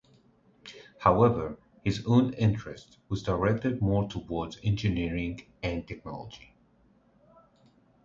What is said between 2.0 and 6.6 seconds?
own interest was directed more towards engineering and technology.